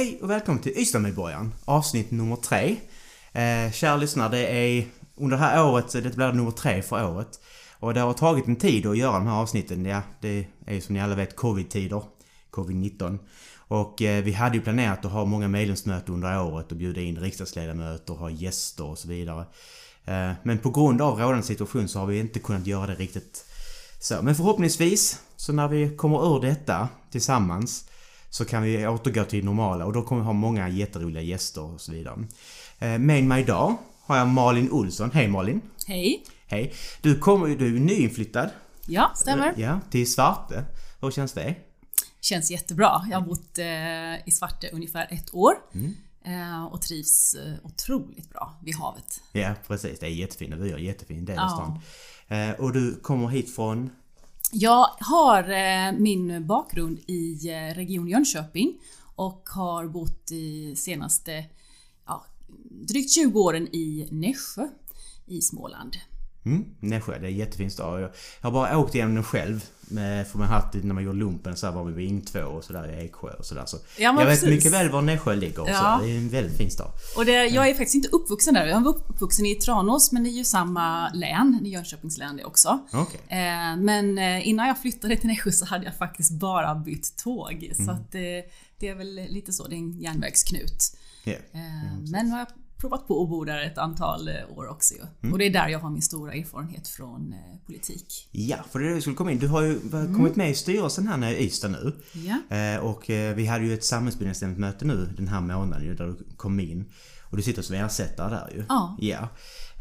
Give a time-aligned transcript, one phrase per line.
[0.00, 2.76] Hej och välkommen till Ystadmedborgaren, avsnitt nummer tre.
[3.32, 7.40] Eh, kära lyssnare, det är under det här året, det blir nummer tre för året.
[7.78, 9.84] Och det har tagit en tid att göra de här avsnitten.
[9.84, 12.02] Ja, det är ju som ni alla vet covid-tider.
[12.50, 13.18] Covid-19.
[13.56, 17.20] Och eh, vi hade ju planerat att ha många medlemsmöten under året och bjuda in
[17.20, 19.44] riksdagsledamöter ha gäster och så vidare.
[20.04, 23.44] Eh, men på grund av rådande situation så har vi inte kunnat göra det riktigt
[23.98, 24.22] så.
[24.22, 27.89] Men förhoppningsvis, så när vi kommer ur detta tillsammans
[28.30, 31.80] så kan vi återgå till normala och då kommer vi ha många jätteroliga gäster och
[31.80, 32.18] så vidare.
[32.78, 35.10] Eh, med mig idag har jag Malin Olsson.
[35.14, 35.60] Hej Malin!
[35.86, 36.24] Hej!
[36.46, 36.74] Hej!
[37.02, 38.50] Du, kommer, du är nyinflyttad.
[38.86, 39.54] Ja, stämmer.
[39.56, 40.64] Ja, till Svarte.
[41.00, 41.54] Hur känns det?
[42.20, 43.06] Känns jättebra.
[43.10, 45.52] Jag har bott eh, i Svarte ungefär ett år.
[45.74, 45.94] Mm.
[46.24, 49.20] Eh, och trivs otroligt bra vid havet.
[49.32, 49.98] Ja, precis.
[49.98, 51.48] Det är jättefina vyer, jättefin del av Ja.
[51.48, 51.80] stan.
[52.58, 53.90] Och du kommer hit från?
[54.52, 58.80] Jag har eh, min bakgrund i eh, Region Jönköping
[59.14, 61.44] och har bott i senaste
[62.06, 62.24] ja,
[62.70, 64.68] drygt 20 åren i Nässjö
[65.26, 65.96] i Småland.
[66.44, 68.00] Mm, Nässjö, det är en jättefin stad.
[68.02, 68.10] Jag
[68.40, 69.64] har bara åkt igenom den själv.
[69.92, 72.08] Med, för man har haft det när man gjorde lumpen så här var vi vid
[72.08, 73.62] Ing 2 och sådär i Eksjö och sådär.
[73.66, 74.48] Så Ja, jag vet precis.
[74.48, 75.68] mycket väl var Nässjö ligger.
[75.68, 75.96] Ja.
[76.00, 76.04] Så.
[76.06, 76.90] Det är en väldigt fin stad.
[77.16, 78.66] Och det, jag är faktiskt inte uppvuxen där.
[78.66, 82.36] Jag var uppvuxen i Tranås men det är ju samma län, det är Jönköpings län
[82.36, 82.78] det också.
[82.92, 83.20] Okej.
[83.28, 87.72] Eh, Men eh, innan jag flyttade till Nässjö så hade jag faktiskt bara bytt tåg.
[87.76, 88.20] Så att eh,
[88.78, 90.96] det är väl lite så, det är en järnvägsknut.
[91.24, 91.34] Eh,
[92.12, 92.48] Men nu har jag
[92.80, 95.30] provat på att bo där ett antal eh, år också ju.
[95.30, 98.28] Och det är där jag har min stora erfarenhet från eh, politik.
[98.32, 99.38] Ja, för det är det vi skulle komma in.
[99.38, 101.92] Du har ju kommit med i styrelsen här nere i Ystad nu.
[102.12, 102.56] Ja.
[102.56, 106.16] Eh, och eh, vi hade ju ett samhällsbyggnadsnämndsmöte nu den här månaden ju, där du
[106.36, 106.84] kom in.
[107.22, 108.64] Och du sitter som ersättare där ju.
[108.68, 108.96] Ja.
[109.00, 109.28] Ja.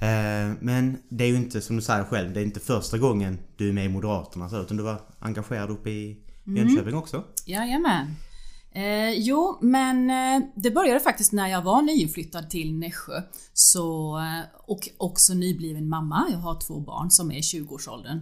[0.08, 3.40] Eh, men det är ju inte, som du säger själv, det är inte första gången
[3.58, 7.24] du är med i Moderaterna så, utan du var engagerad uppe i Jönköping också.
[7.46, 8.16] Jajamän.
[8.72, 13.22] Eh, jo, men eh, det började faktiskt när jag var nyinflyttad till Nässjö.
[13.54, 16.28] Så, eh, och också nybliven mamma.
[16.32, 18.20] Jag har två barn som är i 20-årsåldern.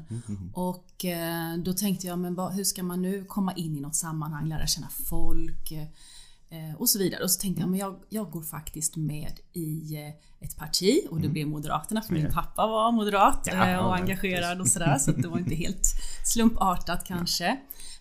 [0.54, 3.96] Och eh, då tänkte jag, men vad- hur ska man nu komma in i något
[3.96, 7.24] sammanhang, lära känna folk eh, och så vidare.
[7.24, 10.10] Och så tänkte jag, men jag, jag går faktiskt med i eh,
[10.46, 14.68] ett parti och det blev Moderaterna för min pappa var moderat Ja, och engagerad och
[14.68, 14.98] sådär.
[14.98, 15.88] Så det var inte helt
[16.26, 17.58] slumpartat kanske.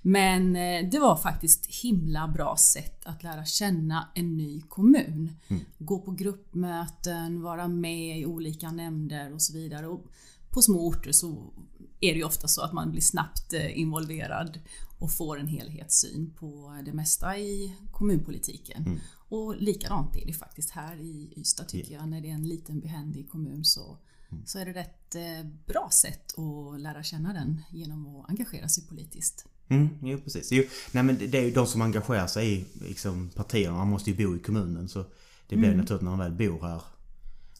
[0.06, 5.37] Men eh, det var faktiskt himla bra sätt att lära känna en ny kommun.
[5.78, 9.87] Gå på gruppmöten, vara med i olika nämnder och så vidare.
[9.89, 10.06] Och
[10.50, 11.53] på små orter så
[12.00, 14.61] är det ju ofta så att man blir snabbt eh, involverad
[14.99, 19.00] och får en helhetssyn på det mesta i kommunpolitiken.
[19.28, 22.09] Och likadant är det faktiskt här i Ystad tycker jag.
[22.09, 23.99] När det är en liten behändig kommun så,
[24.44, 28.87] så är det ett eh, bra sätt att lära känna den genom att engagera sig
[28.87, 29.47] politiskt.
[29.69, 30.53] Mm, jo precis.
[30.53, 30.62] Jo,
[30.93, 33.77] nej men det är ju de som engagerar sig i liksom, partierna.
[33.77, 35.04] Man måste ju bo i kommunen så
[35.49, 36.82] det blir ju naturligt när man väl bor här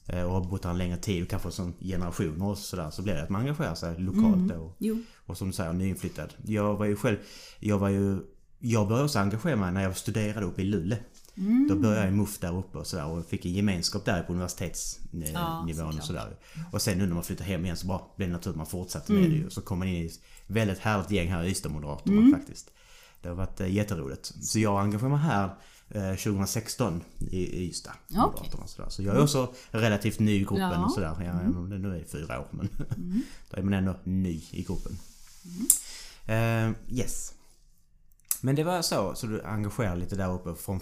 [0.06, 3.03] eh, och har bott här en längre tid och kanske som generationer och sådär så
[3.03, 4.75] blir det att man engagerar sig lokalt då.
[4.78, 5.03] Jo.
[5.27, 6.34] Och som du säger, nyinflyttad.
[6.45, 7.16] Jag var ju själv,
[7.61, 8.19] jag var ju,
[8.59, 10.99] jag började också engagera mig när jag studerade uppe i Luleå.
[11.38, 11.66] Mm.
[11.69, 14.32] Då började jag i MUF där uppe och sådär och fick en gemenskap där på
[14.32, 16.04] universitetsnivån Ja, och såklart.
[16.04, 16.36] sådär.
[16.72, 18.66] Och sen nu när man flyttar hem igen så bara blev det naturligt att man
[18.66, 19.32] fortsatte med Mm.
[19.32, 19.50] det ju.
[19.50, 22.70] Så kom man in i ett väldigt härligt gäng här i Ystad-Moderaterna faktiskt.
[23.22, 24.32] Det har varit eh, jätteroligt.
[24.42, 25.44] Så jag engagerade mig här
[25.88, 27.92] eh, 2016 i i Ystad.
[28.62, 28.88] Och sådär.
[28.91, 30.72] Så jag är också relativt ny i gruppen Ja.
[30.72, 30.84] Mm.
[30.84, 31.16] och sådär.
[31.20, 32.68] Ja, även om det nu är fyra år men
[33.50, 34.98] då är man ändå ny i gruppen.
[36.26, 37.32] Eh, yes.
[38.42, 40.80] Men det var så, så du engagerade lite där uppe från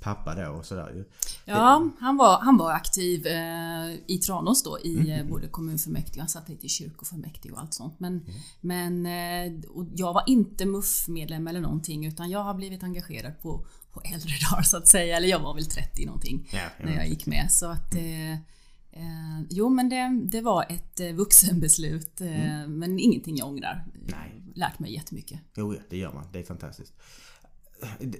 [0.00, 1.04] pappa då och sådär ju.
[1.44, 6.28] Ja, han var, han var aktiv eh, i Tranås då i eh, både kommunfullmäktige, han
[6.28, 8.00] satt lite i kyrkofullmäktige och allt sånt.
[8.00, 8.26] Men,
[8.60, 9.52] men eh,
[9.96, 14.62] jag var inte MUF-medlem eller någonting utan jag har blivit engagerad på, på äldre dagar
[14.62, 15.16] så att säga.
[15.16, 16.86] Eller jag var väl 30 någonting Ja, ja.
[16.86, 17.52] när jag gick med.
[17.52, 23.36] Så att eh, eh, Jo men det, det var ett eh, vuxenbeslut eh, men ingenting
[23.36, 23.86] jag ångrar.
[24.06, 24.37] Nej.
[24.58, 25.40] Lärt mig jättemycket.
[25.54, 26.24] Jo, ja, det gör man.
[26.32, 26.92] Det är fantastiskt.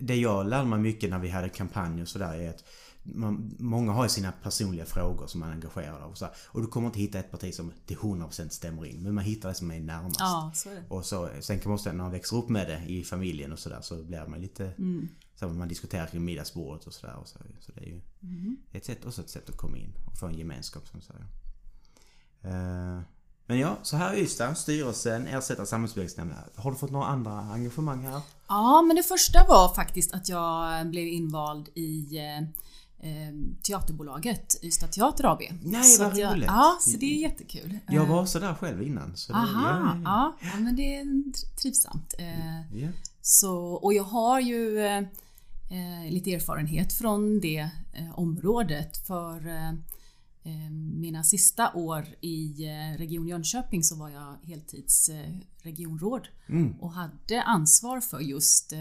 [0.01, 2.65] Det jag lärde mig mycket när vi hade kampanj och sådär är att
[3.03, 6.11] man, många har sina personliga frågor som man är engagerad av.
[6.11, 6.35] Och, så här.
[6.47, 9.03] och du kommer inte hitta ett parti som till 100% stämmer in.
[9.03, 10.21] Men man hittar det som är närmast.
[10.21, 10.85] Ja, så är det.
[10.89, 13.59] Och så, sen kan man också när man växer upp med det i familjen och
[13.59, 14.73] sådär så blir man lite...
[15.35, 17.17] Så man diskuterar kring middagsbordet och sådär.
[17.25, 18.01] Så, så det är ju
[18.73, 21.27] ett sätt, också ett sätt att komma in och få en gemenskap som säger.
[22.43, 23.01] Eh,
[23.49, 26.39] men ja, så här är Ystad, styrelsen, ersättare samhällsbyggnadsnämnden.
[26.55, 28.21] Har du fått några andra engagemang här?
[28.49, 32.39] Ja, men det första var faktiskt att jag blev invald i eh,
[33.11, 35.41] eh, teaterbolaget Ystad Teater AB.
[35.63, 36.47] Nej, Så vad roligt.
[36.47, 37.79] Ja, så det är jättekul.
[37.87, 39.17] Jag Eh, var så där själv innan.
[39.17, 41.07] Så det, Aha, ja, ja, ja, men det är
[41.63, 42.15] trivsamt.
[42.73, 42.89] Ja,
[43.23, 49.07] så, och jag har ju eh, lite erfarenhet från det eh, området.
[49.07, 49.73] För eh
[51.01, 56.73] mina sista år i eh, Region Jönköping så var jag heltids eh, regionråd mm.
[56.81, 58.73] och hade ansvar för just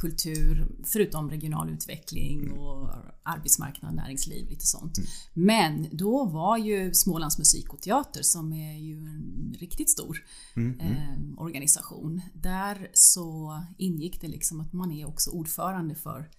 [0.00, 2.58] kultur, förutom regional utveckling mm.
[2.58, 2.90] och
[3.22, 4.98] arbetsmarknad, näringsliv, lite sånt.
[4.98, 5.10] Mm.
[5.32, 10.24] Men då var ju Smålands musik och teater som är ju en riktigt stor
[10.56, 10.80] mm.
[10.80, 10.92] mm.
[10.92, 12.20] eh, organisation.
[12.34, 16.30] Där så ingick det liksom att man är också ordförande för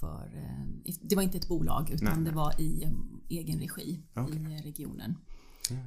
[0.00, 2.90] för, eh, det var inte ett bolag utan nej, det var i eh,
[3.28, 4.36] egen regi okay.
[4.36, 5.16] i regionen.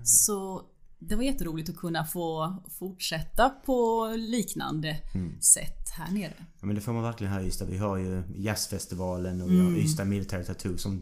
[0.03, 0.61] Så
[0.99, 5.41] det var jätteroligt att kunna få fortsätta på liknande mm.
[5.41, 6.33] sätt här nere.
[6.59, 7.65] Ja, men det får man verkligen här i Ystad.
[7.65, 9.79] Vi har ju jazzfestivalen och vi har mm.
[9.79, 11.01] Ystad Military Tattoo som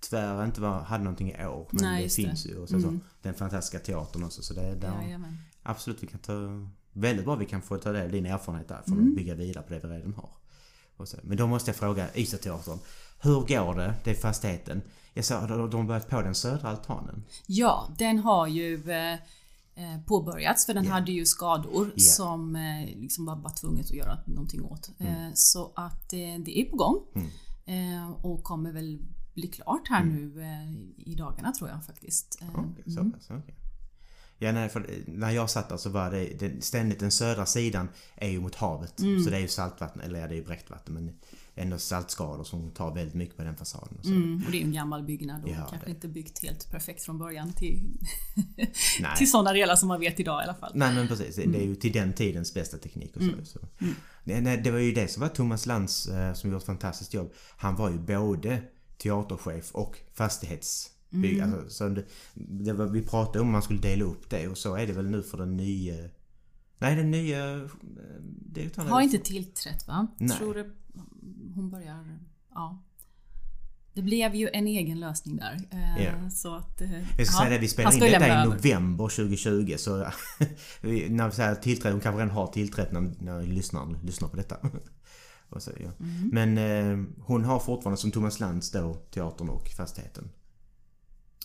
[0.00, 1.68] tyvärr inte var, hade någonting i år.
[1.70, 2.48] Men Nej, det finns det.
[2.48, 2.58] ju.
[2.58, 2.90] Och så, mm.
[2.90, 4.42] så, den fantastiska teatern också.
[4.42, 5.20] Så det är där,
[5.62, 6.34] absolut, vi kan ta...
[6.92, 8.82] Väldigt bra vi kan få ta del av din erfarenhet där.
[8.82, 9.08] För mm.
[9.08, 10.30] att bygga vidare på det vi redan har.
[11.06, 12.78] Så, men då måste jag fråga Ystadteatern.
[13.20, 13.94] Hur går det?
[14.04, 14.82] Det är fastigheten.
[15.14, 17.24] Jag sa, de har börjat på den södra altanen.
[17.46, 19.18] Ja, den har ju eh,
[19.78, 20.94] Eh, påbörjats för den yeah.
[20.94, 21.98] hade ju skador yeah.
[21.98, 24.90] som eh, liksom var bara tvunget att göra någonting åt.
[24.98, 25.26] Mm.
[25.26, 26.96] Eh, så att det är på gång
[27.66, 28.14] mm.
[28.14, 28.98] och kommer väl
[29.34, 30.14] bli klart här mm.
[30.14, 32.42] nu i dagarna tror jag faktiskt.
[32.42, 33.54] Okay, så pass, okay.
[34.38, 37.88] Ja, nej, för när jag satt där så var det, det ständigt den södra sidan
[38.16, 39.00] är ju mot havet.
[39.00, 39.24] Mm.
[39.24, 41.14] Så det är ju saltvatten, eller ja det är ju bräckvatten men
[41.58, 43.96] ändå saltskador som tar väldigt mycket på den fasaden.
[43.98, 45.90] Och, mm, och det är en gammal byggnad och ja, kanske det.
[45.90, 47.98] inte byggt helt perfekt från början till,
[49.16, 50.72] till sådana delar som man vet idag i alla fall.
[50.74, 51.52] Nej men precis, mm.
[51.52, 53.28] det är ju till den tidens bästa teknik och så.
[53.28, 53.44] Mm.
[53.44, 53.60] så.
[53.80, 54.44] Mm.
[54.44, 57.32] Nej, det var ju det som var Thomas Lantz eh, som gjort ett fantastiskt jobb.
[57.56, 58.62] Han var ju både
[59.02, 60.97] teaterchef och fastighetsbyggare.
[61.12, 61.42] Mm.
[61.42, 64.74] Alltså, så det, det var, vi pratade om man skulle dela upp det och så
[64.74, 65.94] är det väl nu för den nya
[66.78, 67.70] Nej, den nya eh,
[68.22, 68.88] direktören...
[68.88, 70.06] Har inte tillträtt va?
[70.18, 70.38] Nej.
[70.38, 70.70] Tror det
[71.54, 72.18] hon börjar...
[72.54, 72.82] Ja.
[73.92, 75.60] Det blev ju en egen lösning där.
[75.98, 76.28] Yeah.
[76.28, 79.74] Så att, eh, jag ska ja, säga det, vi spelade in detta i november 2020
[79.78, 79.96] så
[81.08, 84.56] när vi säger tillträde, hon kanske redan har tillträtt när, när lyssnaren lyssnar på detta.
[85.58, 85.90] så, ja.
[86.00, 86.30] mm.
[86.32, 90.30] Men eh, hon har fortfarande som Thomas Lantz då teatern och fastigheten.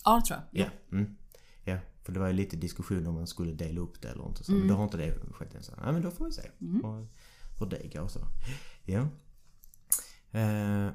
[0.03, 0.65] Ja, det tror jag.
[0.65, 0.97] Ja.
[0.97, 1.15] Mm.
[1.63, 1.77] ja.
[2.03, 4.43] För det var ju lite diskussion om man skulle dela upp det eller inte.
[4.43, 4.51] Så.
[4.51, 4.59] Mm.
[4.59, 5.63] Men då har inte det skett än.
[5.63, 7.05] Så, ja, men då får vi se mm.
[7.59, 8.07] hur det går.
[8.07, 8.19] Så.
[8.85, 9.07] Ja.
[10.31, 10.89] Eh,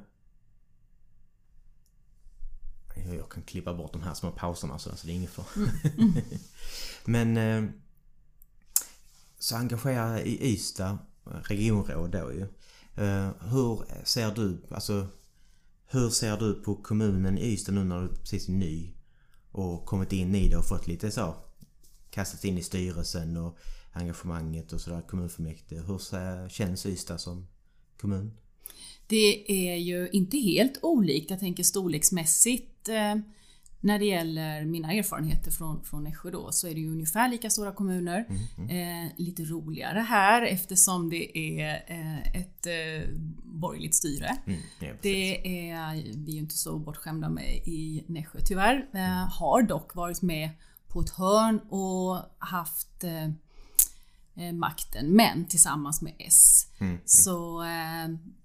[3.16, 5.44] jag kan klippa bort de här små pauserna så, det är inget för.
[5.98, 6.12] Mm.
[7.04, 7.70] Men eh,
[9.38, 12.46] så engagerad i Ystad, regionråd då ju.
[13.04, 15.06] Eh, hur ser du, alltså
[15.86, 18.94] hur ser du på kommunen i Ystad nu när du precis är ny
[19.52, 21.34] och kommit in i det och fått lite så
[22.10, 23.58] kastats in i styrelsen och
[23.92, 25.82] engagemanget och sådär, kommunfullmäktige.
[25.86, 27.46] Hur känns Ystad som
[28.00, 28.32] kommun?
[29.06, 33.14] Det är ju inte helt olikt, jag tänker storleksmässigt eh,
[33.80, 37.50] när det gäller mina erfarenheter från, från Nässjö då så är det ju ungefär lika
[37.50, 38.26] stora kommuner.
[38.28, 39.06] Mm, mm.
[39.06, 43.10] Eh, lite roligare här eftersom det är eh, ett eh,
[43.44, 44.36] borgerligt styre.
[44.46, 48.88] Mm, ja, det är vi ju inte så bortskämda med i Nässjö tyvärr.
[48.94, 50.50] Eh, har dock varit med
[50.88, 53.30] på ett hörn och haft eh,
[54.52, 56.66] makten, men tillsammans med S.
[56.78, 57.02] Mm, mm.
[57.04, 57.64] Så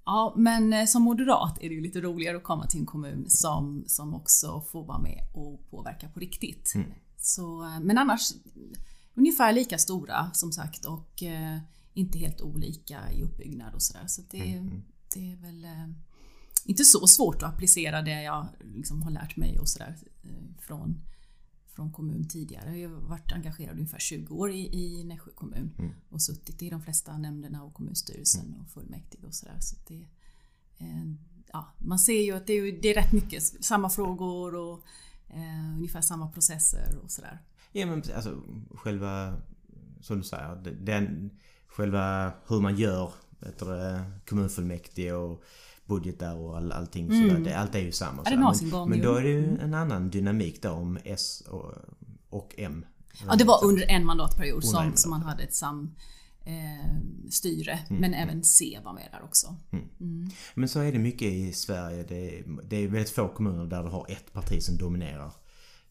[0.06, 3.26] Ja, men eh, som moderat är det ju lite roligare att komma till en kommun
[3.28, 6.72] som, som också får vara med och påverka på riktigt.
[6.76, 6.88] Mm.
[7.18, 8.34] Så, eh, men annars
[9.14, 11.58] ungefär lika stora som sagt och eh,
[11.94, 14.08] inte helt olika i uppbyggnad och sådär.
[14.08, 14.82] Så det, mm, mm.
[15.14, 15.90] det är väl eh,
[16.66, 21.02] inte så svårt att applicera det jag liksom har lärt mig och sådär eh, från
[21.76, 22.78] från kommun tidigare.
[22.78, 25.92] Jag har varit engagerad ungefär 20 år i, i Nässjö kommun mm.
[26.10, 28.62] och suttit i de flesta nämnderna och kommunstyrelsen mm.
[28.62, 29.58] och fullmäktige och sådär.
[29.60, 30.08] Så det,
[30.78, 31.14] eh,
[31.52, 34.84] ja, man ser ju att det är, det är rätt mycket samma frågor och
[35.30, 37.40] eh, ungefär samma processer och sådär.
[37.72, 38.44] Ja men alltså
[38.76, 39.42] själva,
[40.02, 41.30] som du säger, den,
[41.68, 45.44] själva hur man gör det, kommunfullmäktige och
[45.86, 47.30] budgetar och all, allting mm.
[47.30, 47.44] sådär.
[47.44, 48.24] Det, allt är ju samma.
[48.24, 51.74] Gång, men, men då är det ju en annan dynamik då om S och,
[52.30, 52.86] och M.
[53.28, 55.96] Ja, det var under en mandatperiod som, som man hade ett sam
[56.46, 56.96] eh,
[57.30, 57.72] styre.
[57.72, 58.02] Mm.
[58.02, 58.30] Men mm.
[58.30, 59.56] även C var med där också.
[59.72, 59.86] Mm.
[60.00, 60.30] mm.
[60.56, 62.04] Men så är det mycket i Sverige.
[62.04, 65.32] Det, det är väldigt få kommuner där du har ett parti som dominerar.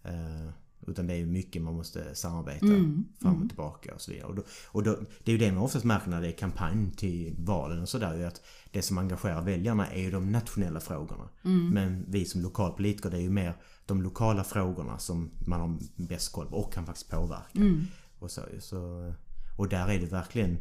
[0.04, 0.50] Eh,
[0.86, 3.04] utan det är mycket man måste samarbeta mm.
[3.20, 3.48] fram och mm.
[3.48, 4.28] tillbaka och så vidare.
[4.28, 6.92] Och, då, och då, det är ju det man oftast märker när det är kampanj
[6.96, 8.24] till valen och sådär.
[8.26, 11.28] Att det som engagerar väljarna är ju de nationella frågorna.
[11.44, 11.68] Mm.
[11.68, 13.54] Men vi som lokalpolitiker det är ju mer
[13.86, 17.58] de lokala frågorna som man har bäst koll på och kan faktiskt påverka.
[17.58, 17.84] Mm.
[18.18, 19.12] Och, så, så,
[19.58, 20.58] och där är det verkligen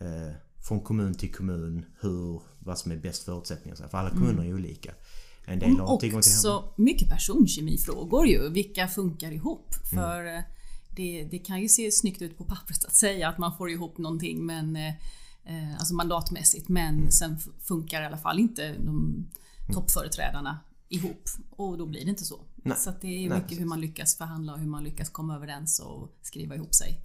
[0.00, 0.32] eh,
[0.68, 3.76] från kommun till kommun hur, vad som är bäst förutsättningar.
[3.76, 4.92] För alla kommuner är olika.
[5.48, 6.38] En del har Och tillgång till hem.
[6.38, 8.48] också mycket personkemifrågor ju.
[8.48, 9.74] Vilka funkar ihop?
[9.94, 10.40] För eh,
[10.96, 13.98] det, det kan ju se snyggt ut på pappret att säga att man får ihop
[13.98, 14.88] någonting men eh,
[15.44, 19.26] eh, alltså mandatmässigt men sen f- funkar i alla fall inte de
[19.72, 22.40] toppföreträdarna ihop och då blir det inte så.
[22.56, 22.76] Nej.
[22.76, 23.60] Så det är Nej, mycket precis.
[23.60, 27.00] hur man lyckas förhandla och hur man lyckas komma överens och skriva ihop sig.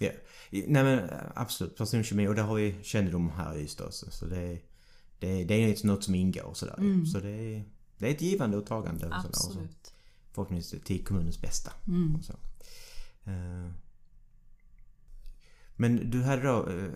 [0.00, 0.10] Ja.
[0.50, 3.90] Nej men äh, absolut, personkemi och det har vi kännedom här i Ystad.
[3.92, 4.58] Så det,
[5.18, 7.04] det, är- det är något som ingår sådär.
[7.12, 7.62] Så det
[7.98, 9.06] det är ett givande och tagande.
[9.06, 9.58] Och sådär, och så.
[10.32, 11.72] Förhoppningsvis till kommunens bästa.
[12.18, 12.32] Och så.
[13.30, 13.70] Eh,
[15.76, 16.90] Men du hade då eh,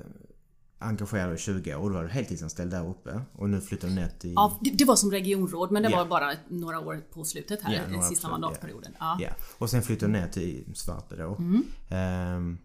[0.78, 3.20] engagerat dig i 20 år då var du heltidsanställd där uppe.
[3.32, 4.32] Och nu flyttar du ner till...
[4.32, 5.96] Ja, det, det var som regionråd men det Ja.
[5.96, 8.92] var bara några år på slutet här, några sista absolut, mandatperioden.
[8.98, 9.18] Ja.
[9.20, 9.30] Ja.
[9.58, 11.34] Och sen flyttade du ner till Svarte då.
[11.36, 11.62] Mm.
[11.90, 12.58] Ehm,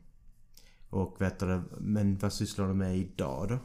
[0.89, 3.57] och vet du, men vad sysslar du med idag då?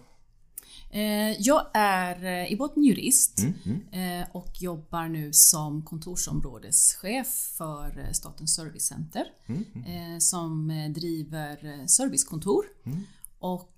[0.90, 7.26] Eh, Jag är eh, i botten jurist Mm, eh, och jobbar nu som kontorsområdeschef
[7.58, 12.98] för Statens servicecenter Mm, eh, som driver servicekontor Mm.
[13.38, 13.76] och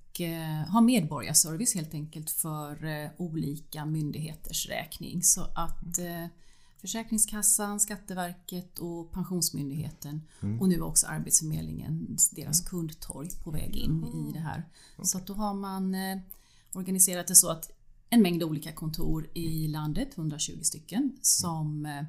[0.69, 5.23] har medborgarservice helt enkelt för olika myndigheters räkning.
[5.23, 5.99] Så att
[6.81, 10.61] Försäkringskassan, Skatteverket och Pensionsmyndigheten Mm.
[10.61, 14.65] och nu också Arbetsförmedlingen, deras kundtorg på väg in i det här.
[15.03, 15.97] Så att då har man
[16.75, 17.71] organiserat det så att
[18.11, 22.05] en mängd olika kontor i landet, 120 stycken, som eh,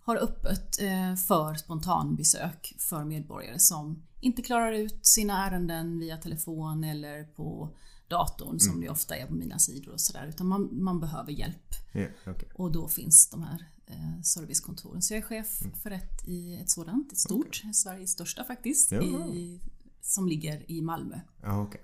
[0.00, 6.84] har öppet eh, för spontanbesök för medborgare som inte klarar ut sina ärenden via telefon
[6.84, 7.76] eller på
[8.08, 11.74] datorn som det ofta är på mina sidor och sådär utan man, man behöver hjälp
[11.92, 12.48] Ja, okej.
[12.54, 15.02] och då finns de här eh, servicekontoren.
[15.02, 19.60] Så jag är chef för ett i ett sådant, ett stort, Sveriges största faktiskt, i,
[20.00, 21.20] som ligger i Malmö.
[21.42, 21.82] Ja, okej.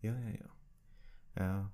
[0.00, 0.46] Ja, ja, ja.
[1.34, 1.70] Ja.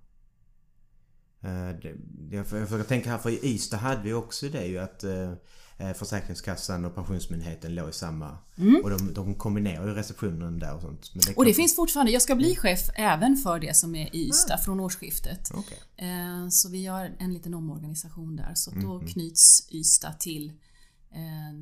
[1.40, 1.94] Eh, det,
[2.30, 5.32] jag, försöker tänka här, för i Ystad hade vi också det ju att eh,
[5.78, 8.38] eh, Försäkringskassan och Pensionsmyndigheten låg i samma...
[8.82, 11.14] Och de, de kombinerar ju receptionen där och sånt.
[11.14, 14.28] Men Och det finns fortfarande, jag ska bli chef även för det som är i
[14.28, 15.50] Ystad från årsskiftet.
[15.96, 19.06] Eh, Så vi gör en liten omorganisation där så då Mhm.
[19.06, 20.52] knyts Ystad till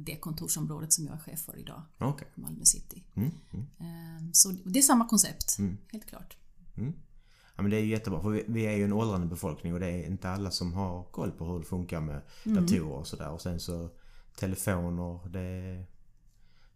[0.04, 2.28] det kontorsområdet som jag är chef för idag, Okej.
[2.34, 3.04] Malmö city.
[3.14, 5.56] Mm, mm, Eh, Så det är samma koncept,
[5.92, 6.36] helt klart.
[7.56, 7.56] Mm.
[7.56, 9.80] Ja men det är ju jättebra för vi, vi är ju en åldrande befolkning och
[9.80, 13.30] det är inte alla som har koll på hur det funkar med datorer och sådär.
[13.30, 13.88] Och sen så
[14.38, 15.84] telefoner, det...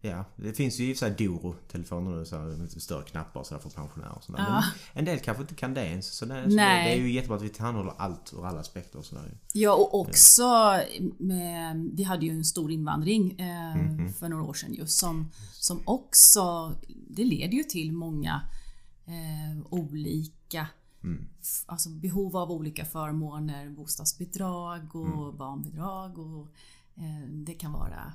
[0.01, 3.45] Ja, det finns ju i och för sig Doro-telefoner nu så här, större knappar och
[3.45, 4.39] sådär för pensionärer och sådär.
[4.39, 4.53] Ja.
[4.53, 6.07] Men en del kanske inte kan det ens.
[6.07, 9.05] Så, det, så det, är ju jättebra att vi tillhandahåller allt ur alla aspekter och
[9.05, 9.37] sådär.
[9.53, 10.79] Ja, och också
[11.17, 14.13] med, vi hade ju en stor invandring eh, Mhm.
[14.13, 18.41] för några år sedan just som, som också, det leder ju till många
[19.05, 20.38] eh, olika
[21.03, 21.27] Mm.
[21.41, 25.37] f- Alltså behov av olika förmåner, bostadsbidrag och Mm.
[25.37, 26.47] barnbidrag och
[26.95, 28.13] eh, det kan vara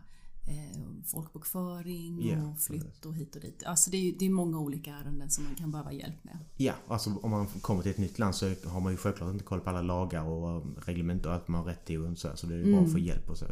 [0.48, 3.62] eh, folkbokföring Ja, och flytt och hit och dit.
[3.66, 6.38] Alltså det är, det är många olika ärenden som man kan behöva hjälp med.
[6.56, 9.44] Ja, alltså om man kommer till ett nytt land så har man ju självklart inte
[9.44, 12.46] koll på alla lagar och reglement och allt man har rätt till och så, så
[12.46, 13.44] det är ju bra att få hjälp och så.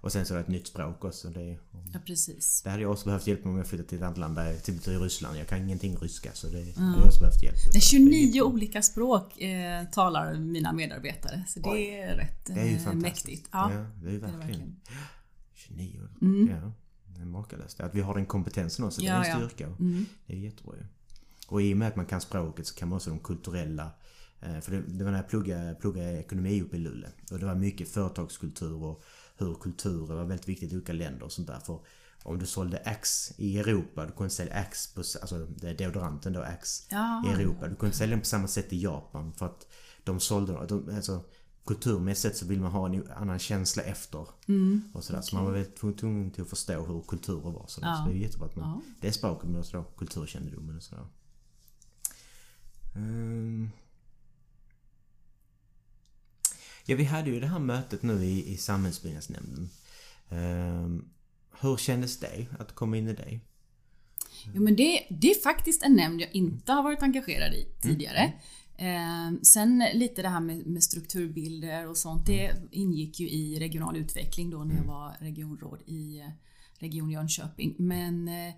[0.00, 1.28] Och sen så är det ett nytt språk också.
[1.28, 1.58] Det, är,
[1.92, 2.62] Ja, precis.
[2.62, 4.58] det hade jag också behövt hjälp med om jag flyttat till ett annat land, där,
[4.58, 5.38] till, till Ryssland.
[5.38, 7.56] Jag kan ingenting ryska så det hade jag också behövt hjälp.
[7.72, 8.44] Det Så 29 jättebra.
[8.44, 11.84] olika språk eh, talar mina medarbetare, så det Oj.
[11.88, 13.02] är rätt Det är ju eh, fantastiskt.
[13.26, 13.48] mäktigt.
[13.52, 14.60] Ja, ja det är ju det är det verkligen.
[14.60, 14.76] verkligen.
[15.54, 16.10] 29 år.
[16.22, 16.48] Mm.
[16.62, 16.72] Ja,
[17.14, 17.80] det är makalöst.
[17.80, 19.48] Att vi har den kompetensen också, det Ja, är en ja.
[19.48, 19.66] styrka.
[19.66, 20.06] Mm.
[20.26, 20.84] Det är jättebra ju.
[21.48, 23.90] Och i och med att man kan språket så kan man också de kulturella
[24.40, 27.10] för det, det var när jag pluggade, pluggade ekonomi uppe i Luleå.
[27.30, 29.02] Och det var mycket företagskultur och
[29.36, 31.58] hur kulturer var väldigt viktigt i olika länder och sånt där.
[31.60, 31.80] För
[32.22, 36.32] om du sålde Axe i Europa, du kunde sälja Axe på, alltså det är deodoranten
[36.32, 37.24] då, Axe Ja.
[37.26, 37.68] i Europa.
[37.68, 39.66] Du kunde sälja den på samma sätt i Japan för att
[40.04, 41.24] de sålde de, alltså
[41.66, 44.26] kulturmässigt så vill man ha en annan känsla efter.
[44.92, 45.20] Och sådär.
[45.20, 47.64] Så man var väldigt tvungen till att förstå hur kulturer var.
[47.68, 47.88] Sådär.
[47.88, 47.96] Ja.
[48.04, 48.82] Så det är jättebra att man, Ja.
[49.00, 51.06] det är språket men också då kulturkännedomen och sådär.
[52.94, 53.70] Ehm.
[56.90, 59.70] Ja, vi hade ju det här mötet nu i, i samhällsbyggnadsnämnden.
[60.28, 61.08] Um,
[61.60, 63.40] hur kändes det att komma in i det?
[64.54, 68.32] Jo, men det, det är faktiskt en nämnd jag inte har varit engagerad i tidigare.
[68.76, 73.96] Eh, sen lite det här med, med strukturbilder och sånt, det ingick ju i regional
[73.96, 76.30] utveckling då när jag var regionråd i eh,
[76.78, 77.74] Region Jönköping.
[77.78, 78.54] Men eh,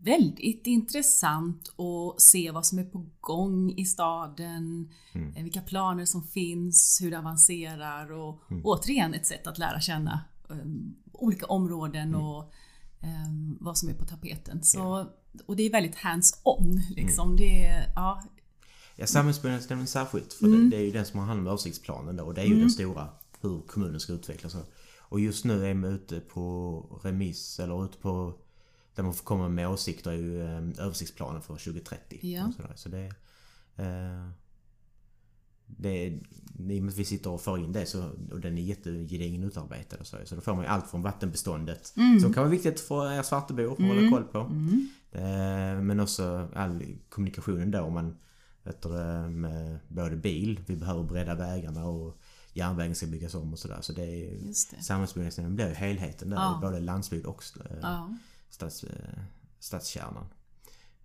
[0.00, 4.90] väldigt intressant att se vad som är på gång i staden,
[5.36, 10.20] eh, vilka planer som finns, hur det avancerar och återigen ett sätt att lära känna
[10.50, 10.56] eh,
[11.12, 12.52] olika områden och
[13.00, 14.62] eh, vad som är på tapeten.
[14.62, 15.06] Så
[15.46, 17.36] och det är väldigt hands-on liksom.
[17.36, 18.22] Det är, ja,
[18.96, 20.32] Ja, samhällsbyggnadsnämnden särskilt.
[20.32, 22.24] För det, det är ju den som har hand om översiktsplanen då.
[22.24, 23.08] Och det är ju den stora,
[23.40, 24.56] hur kommunen ska utvecklas.
[24.98, 28.34] Och just nu är man ute på remiss, eller ute på
[28.94, 32.18] där man får komma med åsikter ju eh, översiktsplanen för 2030.
[32.22, 32.52] Ja.
[32.74, 33.04] Så det,
[33.76, 34.28] eh,
[35.66, 36.20] det, I
[36.80, 39.96] och med att vi sitter och för in det så, och den är jättegedigen utarbetad
[40.00, 41.86] och så, så då får man ju allt från vattenbeståndet
[42.22, 44.38] som kan vara viktigt för er svartebor att hålla koll på.
[45.12, 48.16] Eh, men också all kommunikationen då om man
[48.62, 48.88] vet du,
[49.28, 52.18] med både bil, vi behöver bredda vägarna och
[52.52, 53.78] järnvägen ska byggas om och sådär.
[53.80, 54.82] Så det är Just det.
[55.54, 56.58] Blir ju helheten där, Ja.
[56.62, 58.16] både landsbygd och eh, ja.
[58.52, 59.22] Stads, eh,
[59.58, 60.26] stadskärnan.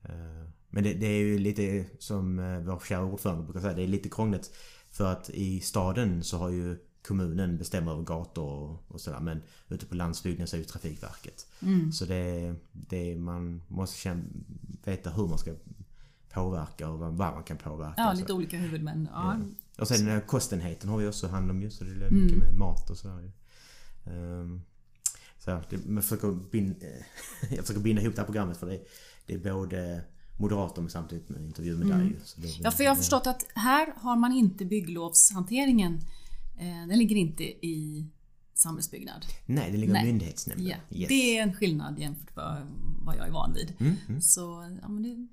[0.03, 3.83] Eh, Men det, det är ju lite som eh, vår kära ordförande brukar säga, det
[3.83, 4.51] är lite krångligt.
[4.91, 6.77] För att i staden så har ju
[7.07, 11.47] kommunen bestämmer över gator och, och sådär men ute på landsbygden så är det Trafikverket.
[11.61, 11.91] Mm.
[11.91, 14.23] Så det, det man måste känna,
[14.85, 15.51] veta hur man ska
[16.33, 17.93] påverka och vad, vad man kan påverka.
[17.97, 19.09] ja, lite olika huvudmän.
[19.13, 19.37] Ja.
[19.79, 22.23] Och sen kostenheten har vi också hand om ju så det är Mm.
[22.23, 23.31] mycket med mat och sådär ju.
[25.51, 26.85] Så det, man försöker binda,
[27.49, 28.79] jag försöker binda ihop det här programmet för det,
[29.25, 30.01] det är både
[30.39, 31.97] moderater men samtidigt med intervju med dig
[32.35, 32.61] det, Mm.
[32.63, 35.93] Ja, för jag har förstått att här har man inte bygglovshanteringen.
[36.59, 38.05] Eh, den ligger inte i
[38.53, 39.25] samhällsbyggnad.
[39.45, 40.03] Nej, det ligger Nej.
[40.03, 40.67] i myndighetsnämnden.
[40.67, 41.07] Ja, Yes.
[41.07, 42.67] Det är en skillnad jämfört med
[43.05, 43.73] vad jag är van vid.
[43.79, 45.27] Mm, Så, ja men det...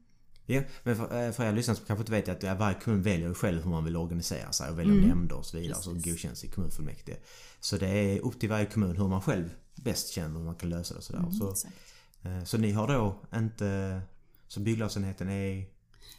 [0.47, 3.02] Ja, men för, eh, för er lyssnare som kanske inte vet att ja, varje kommun
[3.02, 5.09] väljer själv hur man vill organisera sig och väljer Mm.
[5.09, 7.16] nämnder och så vidare som godkänns i kommunfullmäktige.
[7.61, 10.70] Så det är upp till varje kommun hur man själv bäst känner hur man kan
[10.70, 11.30] lösa det och sådär.
[11.30, 11.74] så, exakt.
[12.22, 14.00] eh, så ni har då inte...
[14.48, 15.66] Så bygglovsenheten är...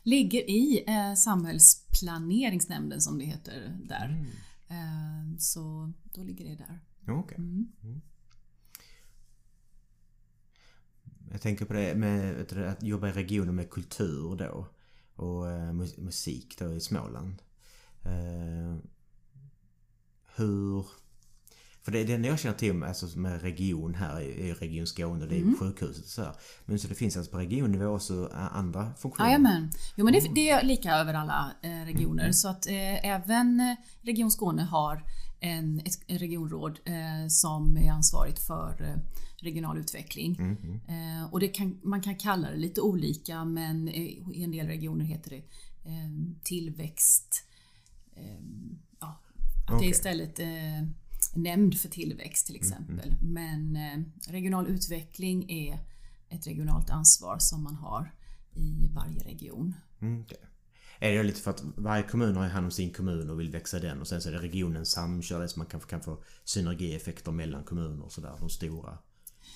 [0.04, 4.06] Ligger i eh, samhällsplaneringsnämnden som det heter där.
[4.06, 4.26] Mm.
[4.68, 6.80] Eh, så då ligger det där.
[7.14, 7.38] Okej.
[7.38, 7.68] Mm.
[7.84, 8.02] Mm.
[11.32, 14.68] Jag tänker på det med att jobba i regioner med kultur då.
[15.16, 17.42] Och eh, mus- musik då i Småland.
[18.04, 18.78] Eh,
[20.36, 20.86] hur...
[21.86, 25.26] För det är det jag känner till med, alltså med region här i, Region Skåne,
[25.26, 25.56] det är Mm.
[25.60, 26.36] sjukhuset och så här.
[26.66, 29.30] Men så det finns alltså på regionnivå också eh, andra funktioner?
[29.30, 29.72] Jajamän.
[29.96, 30.34] Jo men det, Mm.
[30.34, 35.04] det är lika över alla eh, regioner så att eh, även eh, Region Skåne har
[35.40, 39.02] en, ett regionråd eh, som är ansvarigt för eh,
[39.44, 40.32] regional utveckling.
[40.40, 40.82] Mhm.
[40.88, 45.06] Eh, och det kan, man kan kalla det lite olika men i en del regioner
[45.06, 45.44] heter det
[46.44, 47.44] tillväxt.
[49.00, 49.22] Ja,
[49.68, 50.40] att det är istället
[51.34, 53.16] nämnd för tillväxt till exempel.
[53.22, 55.80] Men eh, regional utveckling är
[56.30, 58.14] ett regionalt ansvar som man har
[58.54, 59.74] i varje region.
[60.02, 60.38] Mm, okej.
[61.00, 63.80] Är det lite för att varje kommun har hand om sin kommun och vill växa
[63.80, 67.32] den och sen så är det regionen samkör det så man kanske kan få synergieffekter
[67.32, 68.98] mellan kommuner och sådär, de stora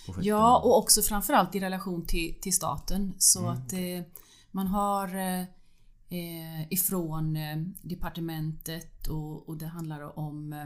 [0.06, 0.24] projekten.
[0.26, 3.14] Ja, och också framförallt i relation till, till staten.
[3.18, 4.02] Så att eh,
[4.52, 5.42] man har eh,
[6.10, 10.66] eh, ifrån eh, departementet och, och det handlar om eh,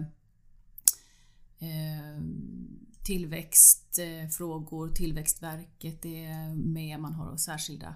[3.04, 7.96] tillväxtfrågor, Tillväxtverket är med, man har särskilda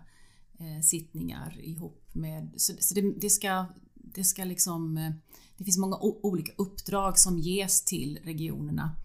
[0.60, 2.50] eh, sittningar ihop med...
[2.58, 4.98] Så, det, det ska, det ska liksom...
[4.98, 5.12] eh,
[5.58, 8.96] Det finns många olika uppdrag som ges till regionerna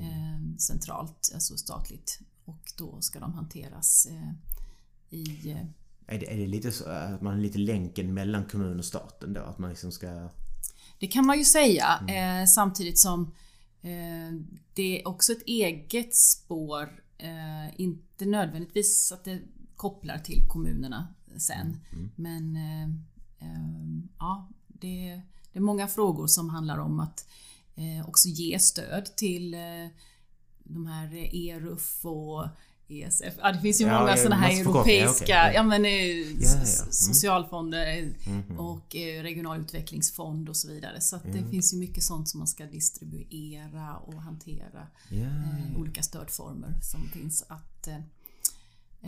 [0.00, 2.20] eh, centralt, alltså statligt.
[2.44, 4.30] Och då ska de hanteras eh,
[5.18, 5.50] i...
[5.50, 5.66] Eh,
[6.06, 9.32] Är det, är det lite så att man är lite länken mellan kommun och staten
[9.32, 9.40] då?
[9.40, 10.28] Att man liksom ska...
[11.00, 13.28] Det kan man ju säga eh, samtidigt som eh,
[14.74, 17.02] det är också ett eget spår.
[17.18, 19.40] Eh, inte nödvändigtvis att det
[19.76, 21.80] kopplar till kommunerna sen.
[22.16, 22.82] Men eh,
[23.38, 27.26] eh, ja, det, det är många frågor som handlar om att
[27.74, 29.88] eh, också ge stöd till eh,
[30.64, 32.46] de här ERUF och
[32.88, 33.34] ESF.
[33.42, 35.26] Ja, det finns ju Ja, många ja, sådana här europeiska.
[35.32, 35.52] Ja.
[35.52, 36.66] ja, men, eh, Mm.
[36.90, 38.58] socialfonder Mhm.
[38.58, 41.00] och eh, regional utvecklingsfond och så vidare.
[41.00, 44.86] Så det finns ju mycket sånt som man ska distribuera och hantera.
[45.10, 47.96] Eh, olika stödformer som finns att eh,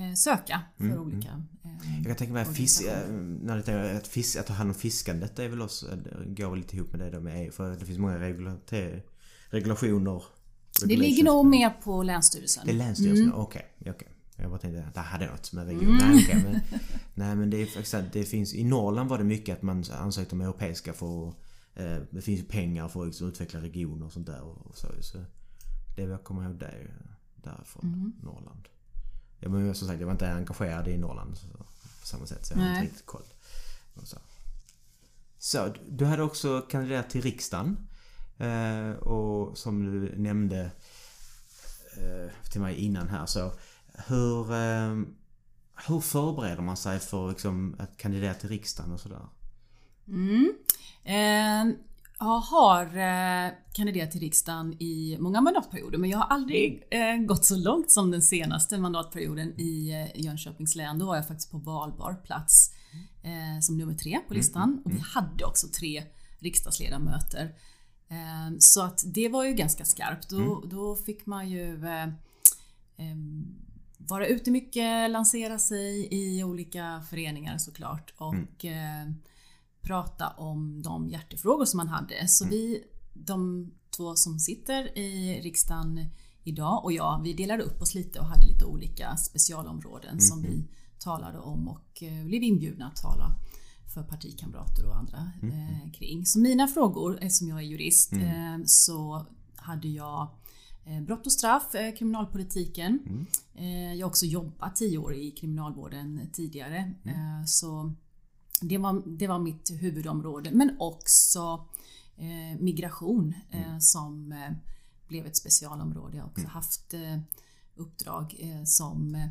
[0.08, 1.34] eh, söka för olika eh,
[1.64, 3.18] Mm, Jag kan tänka mig att, fisk, organisationer.
[3.18, 6.42] eh, när det är att, fisk, att ta hand om fiskandet är väl också, det
[6.42, 7.52] går väl lite ihop med det då med EU.
[7.52, 8.18] För det finns många
[9.50, 10.22] regulationer.
[10.88, 12.66] Det ligger regulations- nog mer på Länsstyrelsen.
[12.66, 13.26] Det är Länsstyrelsen?
[13.26, 13.38] Mm.
[13.38, 14.08] Okej, okej.
[14.36, 15.96] Jag bara tänkte att det hade något med region.
[15.96, 16.60] Nej, okej, men,
[17.14, 18.54] nej men det är faktiskt det finns...
[18.54, 21.26] I Norrland var det mycket att man ansökte om europeiska för
[21.74, 24.86] eh, Det finns ju pengar för att liksom utveckla regioner och sånt där och, så.
[25.00, 25.18] så
[25.96, 26.90] det jag kommer ihåg det är ju
[27.36, 28.12] därifrån Mm.
[28.22, 28.68] Norrland.
[29.38, 31.46] Jag, men som sagt, jag var inte engagerad i Norrland så,
[32.00, 33.24] på samma sätt så jag har inte riktigt koll.
[34.04, 34.18] Så.
[35.38, 37.76] så du hade också kandiderat till riksdagen.
[38.38, 40.60] Eh, och som du nämnde
[41.96, 43.52] eh, till mig innan här så
[44.08, 44.52] hur...
[44.52, 44.96] Eh,
[45.86, 49.26] hur förbereder man sig för liksom, att kandidera till riksdagen och sådär?
[50.08, 50.52] Mm.
[51.04, 51.76] Eh,
[52.18, 57.44] jag har eh, kandiderat till riksdagen i många mandatperioder men jag har aldrig eh, gått
[57.44, 60.98] så långt som den senaste mandatperioden i eh, Jönköpings län.
[60.98, 62.70] Då var jag faktiskt på valbar plats
[63.62, 66.02] som nummer tre på listan och vi hade också tre
[66.38, 67.54] riksdagsledamöter.
[68.08, 70.30] Eh, så att det var ju ganska skarpt.
[70.30, 72.08] Då, då fick man ju eh,
[72.96, 73.46] em,
[73.98, 79.08] vara ute mycket, lansera sig i olika föreningar såklart och eh,
[79.80, 82.28] prata om de hjärtefrågor som man hade.
[82.28, 86.06] Så vi, de två som sitter i riksdagen
[86.44, 90.68] idag och jag, vi delade upp oss lite och hade lite olika specialområden som vi
[90.98, 93.36] talade om och eh, blev inbjudna att tala
[93.94, 96.26] för partikamrater och andra eh, kring.
[96.26, 99.26] Så mina frågor, eftersom jag är jurist, eh, så
[99.56, 100.28] hade jag
[100.84, 103.26] eh, brott och straff, eh, kriminalpolitiken.
[103.54, 106.94] Eh, jag har också jobbat tio år i kriminalvården tidigare.
[107.04, 107.94] Eh, så
[108.60, 110.50] det var, det var mitt huvudområde.
[110.52, 111.64] Men också
[112.58, 114.34] migration eh, som
[115.08, 116.16] blev ett specialområde.
[116.16, 116.94] Jag har också haft
[117.76, 119.28] uppdrag som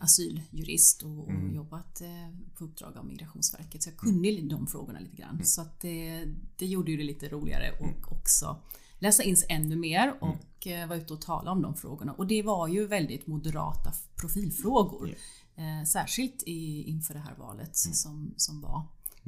[0.00, 3.82] asyljurist och, och jobbat eh, på uppdrag av Migrationsverket.
[3.82, 5.44] Så jag kunde de frågorna lite grann.
[5.44, 6.24] Så att det,
[6.56, 8.56] det gjorde ju det lite roligare och också
[8.98, 12.12] läsa in sig ännu mer och eh, vara ute och tala om de frågorna.
[12.12, 15.14] Och det var ju väldigt moderata profilfrågor.
[15.56, 18.82] Eh, särskilt i, inför det här valet som, som var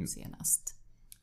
[0.06, 0.74] senast.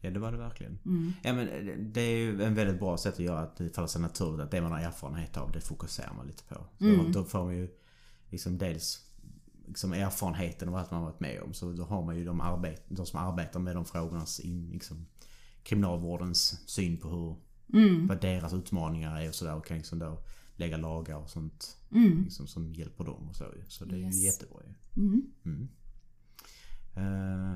[0.03, 0.79] Ja det var det verkligen.
[0.85, 1.13] Mm.
[1.23, 3.87] Ja, men det- det är ju en väldigt bra sätt att göra att det faller
[3.87, 6.55] sig naturligt att det man har erfarenhet av det fokuserar man lite på.
[6.77, 7.11] Så Mm.
[7.11, 7.69] Då får man ju
[8.29, 8.99] liksom dels
[9.71, 11.53] liksom erfarenheten av allt man varit med om.
[11.53, 15.05] Så då har man ju de, arbet, de som arbetar med de frågornas in, liksom,
[15.63, 17.35] kriminalvårdens syn på hur
[17.73, 18.07] Mm.
[18.07, 20.23] vad deras utmaningar är och sådär och kan liksom då
[20.55, 21.77] lägga lagar och sånt
[22.23, 23.45] liksom, som hjälper dem och så.
[23.67, 24.07] Så det är Mm.
[24.07, 24.15] Yes.
[24.15, 24.73] ju jättebra ju.
[25.45, 25.67] Mm.
[26.95, 27.53] Eh,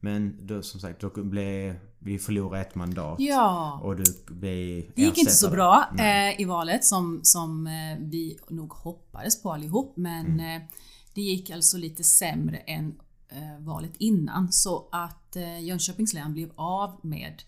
[0.00, 3.16] men då som sagt, då blev vi förlorade ett mandat.
[3.20, 3.80] Ja.
[3.82, 8.38] Och du blev Det gick inte så bra eh, i valet som, som eh, vi
[8.48, 9.92] nog hoppades på allihop.
[9.96, 10.62] Men Mm.
[10.62, 10.68] eh,
[11.14, 12.94] det gick alltså lite sämre än
[13.28, 14.52] eh, valet innan.
[14.52, 17.42] Så att eh, Jönköpings län blev av med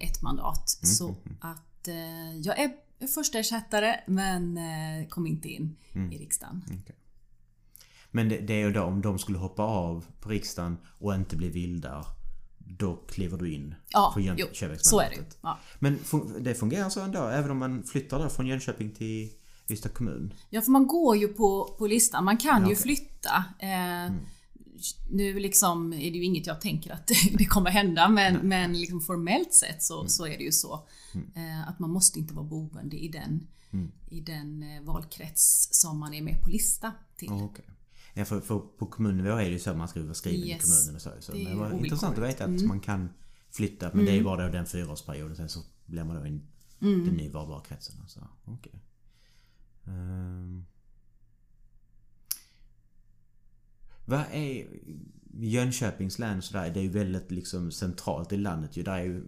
[0.00, 0.78] ett mandat.
[0.82, 2.72] Mm, Så att eh, jag är
[3.14, 4.58] första ersättare men
[5.08, 6.12] kom inte in Mm.
[6.12, 6.64] i riksdagen.
[8.10, 11.36] Men det, det är ju då om de skulle hoppa av på riksdagen och inte
[11.36, 12.06] bli vildar.
[12.58, 14.86] Då kliver du in Ja, på jo, Jönköpingsmandatet.
[14.86, 15.24] så är det.
[15.40, 15.58] Ja.
[15.78, 19.30] Men fun- det fungerar så ändå även om man flyttar då från Jönköping till
[19.68, 20.34] Ystad kommun?
[20.50, 22.24] Ja, för man går ju på, på listan.
[22.24, 22.76] Man kan Ja, ju okej.
[22.82, 23.44] flytta.
[23.58, 24.12] Eh,
[25.10, 27.06] Nu liksom är det ju inget jag tänker att
[27.38, 30.86] det kommer hända, men, men liksom formellt sett så, så är det ju så.
[31.34, 33.46] Eh, att man måste inte vara boende i den,
[34.10, 37.28] i den eh, valkrets som man är med på lista till.
[37.30, 37.64] Ja, okej.
[38.18, 40.58] Ja, för, för på kommunnivå är det ju så att man ska vara skriven Yes.
[40.64, 41.10] i kommunen och så.
[41.20, 43.08] så Det men det var intressant att veta att man kan
[43.50, 43.90] flytta.
[43.94, 45.36] Men det är ju bara då den fyraårsperioden.
[45.36, 46.40] Sen så blir man då i
[46.80, 47.94] den nyvalbara kretsen.
[48.04, 48.20] och Så.
[48.44, 48.82] okej.
[49.86, 50.64] Ehm.
[54.04, 54.66] Vad är
[55.32, 56.70] Jönköpings län och sådär?
[56.70, 58.82] Det är ju väldigt liksom centralt i landet ju.
[58.82, 59.24] Där är ju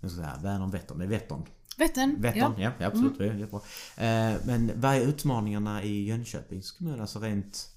[0.00, 0.98] jag ska säga, Vänern, Vättern.
[0.98, 1.42] Det är Vättern.
[1.78, 2.16] Vättern?
[2.20, 2.72] Vättern, Ja.
[2.78, 3.20] ja, absolut.
[3.20, 3.60] Är jättebra.
[3.96, 7.00] Eh, men vad är utmaningarna i Jönköpings kommun?
[7.00, 7.70] Alltså rent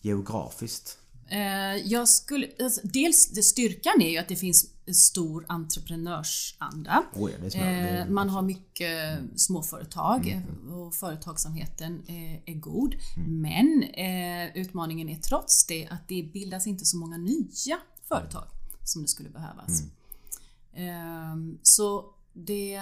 [0.00, 0.98] geografiskt?
[1.30, 7.04] Eh, Jag skulle, alltså, dels styrkan är ju att det finns stor entreprenörsanda.
[7.14, 12.54] Oj, det är små, det är, Eh, Man har mycket småföretag och företagsamheten eh, är
[12.54, 12.94] god.
[13.26, 18.44] Men eh, utmaningen är trots det att det bildas inte så många nya företag
[18.84, 19.82] som det skulle behövas.
[20.74, 22.80] Ehm, Så det...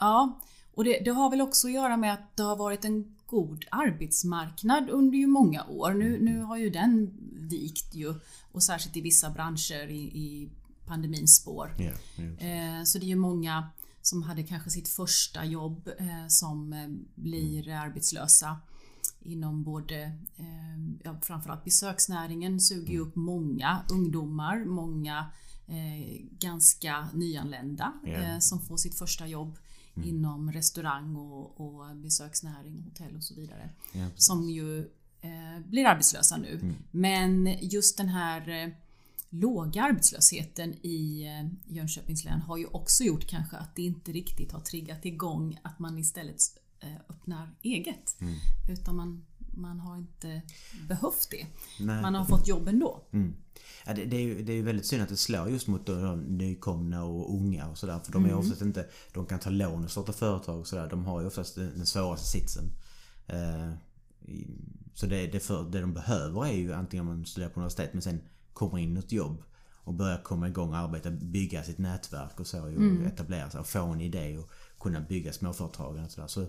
[0.00, 0.40] Ja,
[0.74, 3.64] och det, det har väl också att göra med att det har varit en god
[3.70, 5.94] arbetsmarknad under ju många år.
[5.94, 7.10] Nu, nu har ju den
[7.50, 8.14] vikt ju
[8.52, 10.48] och särskilt i vissa branscher i, i
[10.86, 11.74] pandemins spår.
[11.78, 11.92] ja.
[12.46, 13.68] Eh, Så det är ju många
[14.02, 18.56] som hade kanske sitt första jobb eh, som eh, blir arbetslösa
[19.22, 20.02] inom både,
[20.36, 25.26] eh, ja, framförallt besöksnäringen suger ju upp många ungdomar, många
[26.38, 29.58] ganska nyanlända eh, som får sitt första jobb
[30.04, 33.70] inom restaurang och, och besöksnäring, hotell och så vidare.
[33.92, 34.78] Ja, som ju
[35.20, 36.74] eh, blir arbetslösa nu.
[36.90, 38.70] Men just den här eh,
[39.30, 44.52] låga arbetslösheten i eh, Jönköpings län har ju också gjort kanske att det inte riktigt
[44.52, 46.40] har triggat igång att man istället
[46.80, 48.16] eh, öppnar eget.
[48.70, 49.24] Utan man,
[49.58, 50.42] man har inte
[50.88, 51.46] behövt det.
[51.80, 52.02] Nej.
[52.02, 53.02] Man har fått jobb ändå.
[53.12, 53.34] Mm.
[53.86, 55.86] Ja, det, det, är ju, det är ju väldigt synd att det slår just mot
[55.86, 58.00] de nykomna och unga och sådär.
[58.04, 58.86] För de är oftast inte...
[59.12, 60.90] De kan ta lån och starta företag och sådär.
[60.90, 62.64] De har ju oftast den, den svåraste sitsen.
[63.26, 63.72] Eh,
[64.94, 67.92] så det, det, för, det de behöver är ju antingen om man studerar på universitet
[67.92, 68.20] men sen
[68.52, 69.42] kommer in ett jobb
[69.88, 73.06] och börjar komma igång och arbeta, bygga sitt nätverk och så och Mm.
[73.06, 76.28] etablera sig och få en idé och kunna bygga småföretagen och sådär.
[76.28, 76.46] Så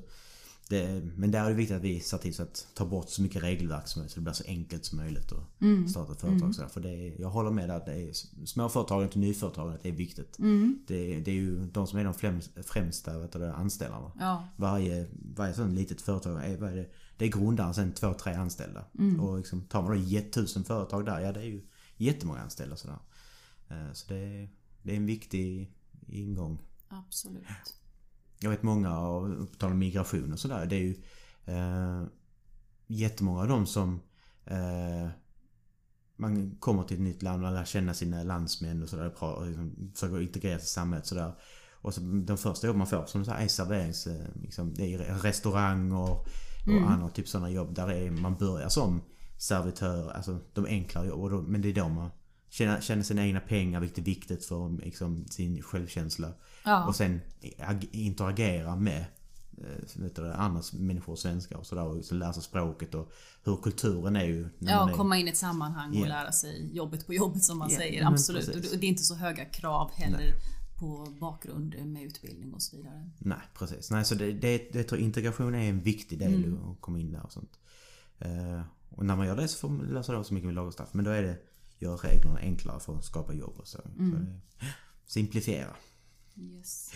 [0.70, 3.44] det, men där är det viktigt att vi ser till att ta bort så mycket
[3.44, 5.88] regelverk som möjligt så det blir så enkelt som möjligt att Mm.
[5.90, 6.56] starta ett företag.
[6.56, 6.70] Sådär.
[6.70, 8.14] För det är, jag håller med att det är
[8.46, 10.40] småföretagandet och nyföretagandet är viktigt.
[10.40, 10.80] Mm.
[10.88, 14.12] Det, det är ju de som är de främsta, främsta vet du, anställarna.
[14.20, 14.48] Ja.
[14.58, 18.34] Varje, varje sån litet företag är, vad är det, det är grundaren sen två, tre
[18.34, 18.86] anställda.
[19.20, 21.62] Och liksom, tar man då tusen företag där, ja det är ju
[21.98, 22.98] jättemånga anställda sådär.
[23.70, 24.50] Eh, Så det,
[24.84, 25.72] det är en viktig
[26.08, 26.60] ingång.
[26.90, 27.44] Absolut.
[28.40, 30.96] Jag vet många, av- på tal om migration och sådär, det är ju
[31.46, 32.04] eh,
[32.88, 34.02] jättemånga av dem som
[34.46, 35.10] eh,
[36.16, 39.92] man kommer till ett nytt land, man lär känna sina landsmän och sådär och liksom,
[39.94, 41.34] försöker integreras i samhället sådär.
[41.82, 44.08] Och så de första jobb man får som så här, är serverings...
[44.08, 46.26] eh, Liksom, det är restaurang och,
[46.68, 49.02] och andra typ sådana jobb där är, man börjar som
[49.38, 51.20] servitör, alltså de enklare jobb.
[51.20, 52.10] Och då, men det är då man
[52.50, 56.34] känner, känner sina egna pengar, vilket är viktigt för liksom, sin självkänsla.
[56.66, 56.88] Ja.
[56.88, 57.22] Och sen
[57.60, 59.06] ag- interagera med
[59.58, 61.84] eh, andra människor, svenskar och sådär.
[61.84, 63.12] Och så lära sig språket och
[63.44, 64.50] hur kulturen är ju.
[64.60, 66.06] Ja, är- komma in i ett sammanhang och Ja.
[66.08, 68.06] lära sig jobbet på jobbet som man Ja, säger.
[68.06, 68.48] Absolut.
[68.48, 70.34] Och det är inte så höga krav heller
[70.80, 73.10] på bakgrund med utbildning och så vidare.
[73.18, 73.92] Nej precis.
[73.92, 76.70] Nej, så det, det, tror jag integration är en viktig del Mm.
[76.70, 77.60] att komma in där och sånt.
[78.20, 80.90] Eh, och när man gör det så får man lösa det så mycket med lagerstraff.
[80.94, 81.38] Men då är det
[81.80, 83.80] gör reglerna enklare för att skapa jobb och så.
[84.00, 84.28] Mm.
[84.60, 84.66] så
[85.06, 85.76] simplifiera.
[86.40, 86.92] Yes.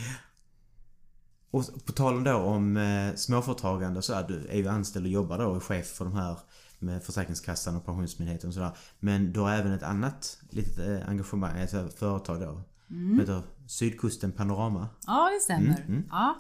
[1.52, 5.12] Och på tal om då om eh, småföretagande så är du är ju anställd och
[5.12, 6.38] jobbar då och chef för de här
[6.80, 8.72] med Försäkringskassan och Pensionsmyndigheten och sådär.
[9.00, 12.62] Men du har även ett annat litet eh, engagemang, alltså företag då.
[12.90, 13.20] Mm.
[13.20, 14.88] Heter Sydkusten Panorama.
[15.08, 15.84] Ja, det stämmer.
[15.88, 16.36] Mm, Ja.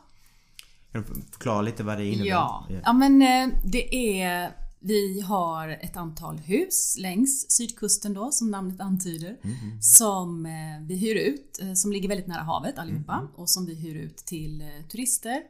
[0.92, 2.30] Kan du förklara lite vad det innebär?
[2.30, 2.68] Ja.
[2.84, 4.52] ja, men eh, det är
[4.84, 9.82] vi har ett antal hus längs sydkusten då, som namnet antyder, Mhm.
[9.82, 10.52] som eh,
[10.88, 13.28] vi hyr ut, eh, som ligger väldigt nära havet allihopa Mhm.
[13.36, 15.42] och som vi hyr ut till eh, turister.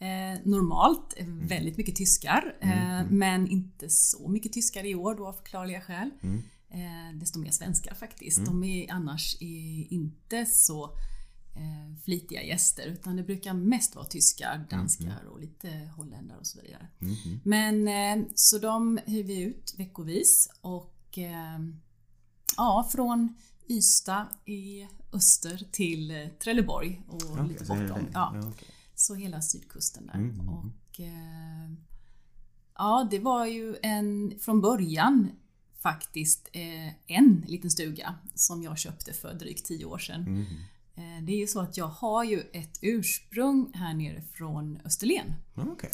[0.00, 1.46] Eh, normalt Mm.
[1.46, 6.10] väldigt mycket tyskar, eh, men inte så mycket tyskar i år då av förklarliga skäl.
[6.22, 6.42] Mm.
[6.70, 8.44] Eh, desto mer svenskar faktiskt.
[8.46, 10.90] De är annars är inte så
[12.04, 16.86] flitiga gäster utan det brukar mest vara tyskar, danskar och lite holländare och så vidare.
[16.98, 17.40] Mhm.
[17.44, 21.58] Men eh, så de hyr vi ut veckovis och eh,
[22.56, 23.34] ja, från
[23.68, 28.06] Ystad i öster till eh, Trelleborg och Okej, lite bortom.
[28.12, 28.68] Ja, Ja, okej.
[28.94, 30.14] så hela sydkusten där.
[30.14, 31.70] Mm, Och eh,
[32.74, 35.30] ja, det var ju en från början
[35.80, 40.22] faktiskt eh, en liten stuga som jag köpte för drygt tio år sedan.
[40.22, 40.46] Mhm.
[40.98, 45.34] Eh, det är ju så att jag har ju ett ursprung här nere från Österlen.
[45.54, 45.90] Okej.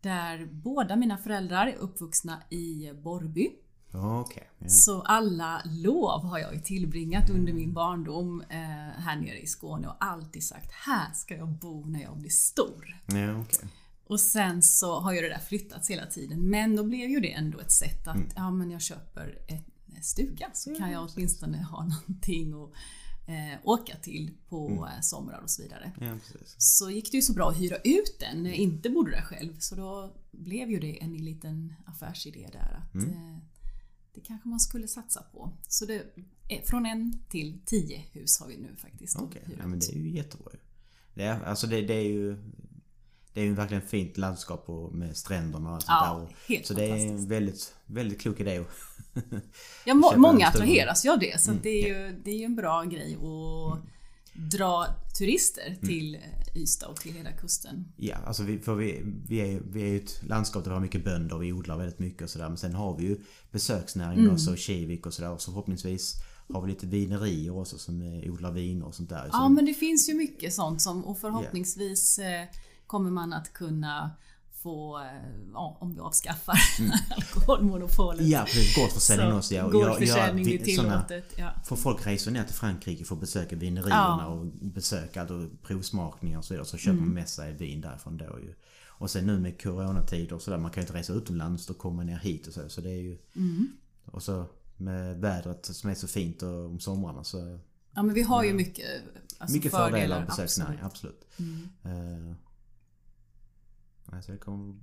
[0.00, 3.50] Där båda mina föräldrar är uppvuxna i Borrby.
[3.92, 4.50] Okej.
[4.58, 4.68] ja.
[4.68, 8.58] Så alla lov har jag ju tillbringat under min barndom eh,
[9.02, 13.00] här nere i Skåne och alltid sagt här ska jag bo när jag blir stor.
[13.06, 13.68] Ja, okej.
[14.06, 16.50] Och sen så har ju det där flyttats hela tiden.
[16.50, 20.50] Men då blev ju det ändå ett sätt att, ja men jag köper en stuga
[20.52, 22.70] så kan jag åtminstone ha någonting att
[23.26, 25.92] eh, åka till på eh, somrar och så vidare.
[26.00, 26.18] Ja.
[26.58, 29.22] Så gick det ju så bra att hyra ut den när jag inte bodde där
[29.22, 29.58] själv.
[29.58, 33.38] Så då blev ju det en liten affärsidé där att eh,
[34.14, 35.52] det kanske man skulle satsa på.
[35.68, 36.02] Så det,
[36.64, 39.16] från en till tio hus har vi nu faktiskt.
[39.18, 40.52] Okej, hyra ja, men det är ju jättebra.
[41.14, 42.36] Det är, alltså det, det är ju...
[43.34, 46.22] Det är ju verkligen fint landskap och med stränderna och sånt Ja, där.
[46.24, 48.64] Och, helt så det är en väldigt, väldigt klok idé.
[49.84, 51.40] Ja, må, många attraheras ju av det.
[51.40, 53.80] Så att det, är ju, det är ju en bra grej att
[54.52, 54.86] dra
[55.18, 57.84] turister till eh, Ystad och till hela kusten.
[57.96, 60.80] Ja, alltså vi, för vi, vi, är, vi är ju ett landskap där vi har
[60.80, 62.48] mycket bönder, vi odlar väldigt mycket och sådär.
[62.48, 63.16] Men sen har vi ju
[63.50, 64.34] besöksnäringen Mm.
[64.34, 65.36] också, Kivik och sådär.
[65.38, 66.14] Så förhoppningsvis
[66.48, 69.22] har vi lite vinerier också som eh, odlar viner och sånt där.
[69.22, 72.44] Så Ja, det- men det finns ju mycket sånt som och förhoppningsvis eh,
[72.86, 74.10] kommer man att kunna
[74.62, 75.04] få, eh,
[75.52, 76.58] ja, om vi avskaffar
[77.16, 78.20] alkoholmonopolet.
[78.20, 78.30] Mm.
[78.32, 78.76] Ja, precis.
[78.76, 79.54] Gårdsförsäljning Så, också.
[79.54, 79.68] Ja.
[79.68, 81.24] Gårdsförsäljning är tillåtet.
[81.36, 81.50] Ja.
[81.64, 84.26] Får folk resa ner till Frankrike för att besöka vinerierna Ja.
[84.26, 86.66] och besöka alltså, provsmakningar och så vidare.
[86.66, 87.04] Så köper Mm.
[87.04, 88.54] man med sig vin därifrån då ju.
[88.88, 92.06] Och sen nu med coronatider och sådär, man kan ju inte resa utomlands, kommer man
[92.06, 92.68] ner hit och så.
[92.68, 93.18] Så det är ju...
[93.36, 93.68] Mm.
[94.04, 97.58] Och så med vädret som är så fint och om somrarna så...
[97.94, 98.86] ja, men vi har ju mycket,
[99.38, 101.24] alltså mycket fördelar av besöksnäring, absolut.
[101.36, 101.70] absolut.
[101.84, 102.28] Mm.
[102.30, 102.34] Eh,
[104.12, 104.74] alltså det kommer...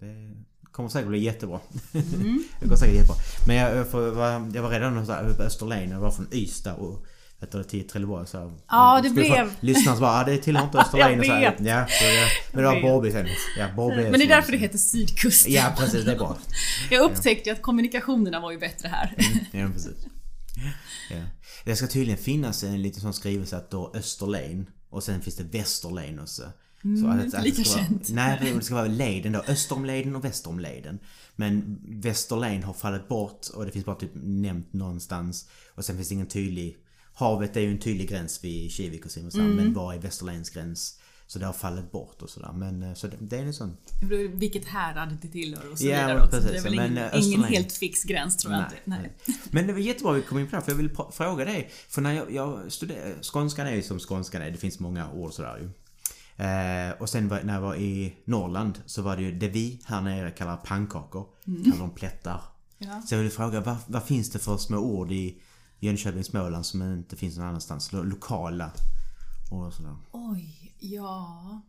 [0.00, 0.34] Det
[0.72, 1.60] kommer säkert bli jättebra.
[1.94, 2.44] Mm.
[2.60, 3.16] det går säkert jättebra.
[3.46, 7.06] Men jag, var, jag var redan så här på Österlen, jag var från Ystad och
[7.40, 10.78] vet du, till Trelleborg så här, Ja, det blev- Lyssnarna bara, ja det tillhör inte
[10.82, 11.42] Österlen Jag och så här.
[11.42, 12.80] Ja, det, men det var.
[12.82, 13.26] Borrby sen.
[13.58, 15.52] Ja, Borrby Men det är därför det heter sydkusten.
[15.52, 16.38] Ja precis, det är bra.
[16.90, 19.14] Jag upptäckte ju att kommunikationerna var ju bättre här.
[19.52, 20.06] Ja precis.
[21.10, 21.16] Ja.
[21.64, 25.44] Det ska tydligen finnas en liten sån skrivelse att då Österlen och sen finns det
[25.58, 26.42] Västerlen också.
[26.42, 26.48] Så
[26.84, 28.08] Mm, inte det lika vara, känt.
[28.10, 29.42] Nej, det ska vara leden då.
[29.48, 30.98] Österomleden och Västeromleden.
[31.36, 35.48] Men Västerlen har fallit bort och det finns bara typ nämnt någonstans.
[35.74, 36.76] Och sen finns det ingen tydlig...
[37.14, 39.44] Havet är ju en tydlig gräns vid Kivik och Simrishamn.
[39.44, 39.56] Mm.
[39.56, 41.00] Men vad är Västerlens gräns?
[41.26, 42.52] Så det har fallit bort och sådär.
[42.52, 43.76] Men eh, så det, det är en sån...
[44.32, 46.30] Vilket härad det tillhör och så vidare också.
[46.30, 46.50] precis.
[46.50, 48.76] det är väl Men, ingen, eh, ingen Österlen- helt fix gräns tror jag inte.
[48.84, 49.12] Nej.
[49.50, 51.70] Men det var jättebra vi kom in på det, för jag vill fråga dig.
[51.88, 55.32] För när jag, jag studerade, skånskan är ju som skånskan är, det finns många ord
[55.32, 55.70] sådär ju.
[56.38, 59.80] Eh, och sen var, när jag var i Norrland så var det ju det vi
[59.84, 61.26] här nere kallar pannkakor.
[61.44, 62.40] Kallar de plättar.
[62.78, 63.02] Ja.
[63.02, 65.40] Så jag vill fråga, vad, vad finns det för små ord i
[65.80, 67.92] Jönköping, Småland som inte finns någon annanstans?
[67.92, 68.72] Lo- Lokala
[69.50, 69.96] och sådär.
[70.12, 71.60] Oj, ja...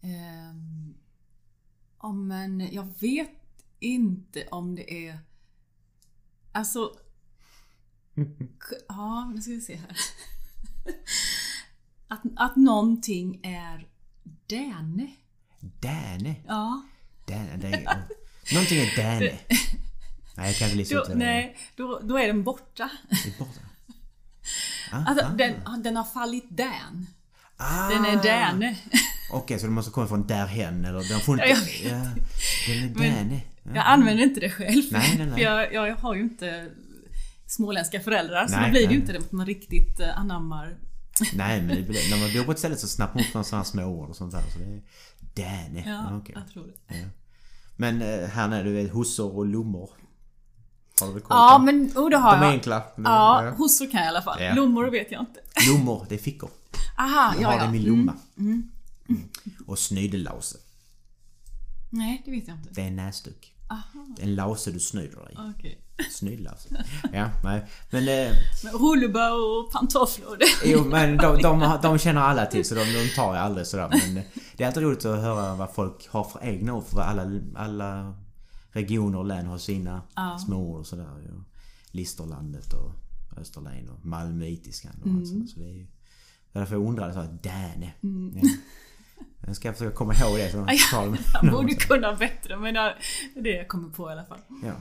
[0.00, 0.94] Ehm,
[2.02, 3.30] ja, men jag vet
[3.78, 5.18] inte om det är...
[6.52, 6.90] Alltså...
[8.88, 9.96] Ja, nu ska vi se här.
[12.08, 13.86] Att, att någonting är
[14.46, 15.10] Däne.
[15.60, 16.34] Däne.
[16.46, 16.82] Ja.
[17.24, 17.84] Däne, är,
[18.52, 19.38] någonting är Däne.
[20.36, 22.90] Nej, jag kan inte lista Då, ut nej, då, då är den borta.
[23.10, 23.60] Är borta.
[24.92, 25.28] Ah, Alltså, ah.
[25.28, 27.06] den, den har fallit dän.
[27.56, 27.88] Ah.
[27.88, 28.76] Den är Däne.
[29.32, 31.48] Okej, så det måste komma från därhen eller den får inte...
[31.48, 31.56] Ja,
[31.90, 32.00] jag.
[32.00, 32.10] Ja,
[32.68, 33.40] den är Däne.
[33.62, 33.70] Ja.
[33.74, 34.82] Jag använder inte det själv.
[34.90, 35.34] Nej, nej, nej.
[35.34, 36.68] För jag, jag har ju inte
[37.46, 40.76] småländska föräldrar så Nej, då blir det ju inte det att man riktigt eh, anammar.
[41.34, 43.64] Nej, men det, när man bor på ett ställe så snappar man upp några sådana
[43.64, 44.42] små ord och sånt där.
[44.52, 44.82] Så det är
[45.34, 45.82] Däne.
[45.86, 46.34] Ja, Ja, okej.
[46.38, 46.98] jag tror det.
[46.98, 47.06] Ja.
[47.76, 49.90] Men eh, här nere, du vet hossor och lommor.
[51.00, 52.52] Har du väl koll Ja men oh, det har De är jag.
[52.54, 52.82] enkla.
[52.96, 54.42] Ja, hossor kan jag i alla fall.
[54.42, 54.52] Ja.
[54.52, 55.40] Blommor vet jag inte.
[55.70, 56.50] Lommor, det är fickor.
[56.98, 57.62] Aha, Jag ja har ja.
[57.62, 57.98] det i min Mm.
[57.98, 58.14] lomma.
[58.38, 58.70] Mm.
[59.66, 60.58] Och snydelause.
[61.90, 62.68] Nej, det vet jag inte.
[62.72, 63.54] Det är en näsduk.
[63.70, 65.36] Aha, Det är en lause du snyder dig.
[65.98, 66.10] Okej.
[66.10, 66.68] Snydelause.
[67.12, 67.64] Ja, nej.
[67.90, 68.34] Men eh,
[68.64, 68.74] Men
[69.32, 70.38] och pantofflor.
[70.64, 73.88] Jo men de, de, de känner alla till så de, de tar jag aldrig sådär
[73.90, 74.22] men
[74.56, 78.14] Det är alltid roligt att höra vad folk har för egna ord för alla, alla
[78.72, 80.38] regioner och län har sina Ja.
[80.46, 81.40] små ord och sådär ju.
[81.90, 82.92] Listerlandet och
[83.40, 85.50] Österlen och Malmöitiskan och allt sånt.
[85.50, 85.86] Så det är ju
[86.52, 87.92] därför jag undrade så här, Däne.
[88.42, 88.48] Ja.
[89.46, 90.50] Jag ska försöka komma ihåg det.
[90.52, 94.24] Så Ja, Jag borde kunna bättre men det är det jag kommer på i alla
[94.24, 94.38] fall.
[94.62, 94.72] ja.